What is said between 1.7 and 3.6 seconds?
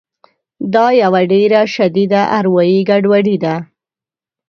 شدیده اروایي ګډوډي ده